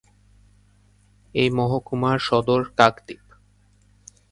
[1.35, 3.25] এই মহকুমার সদর কাকদ্বীপ।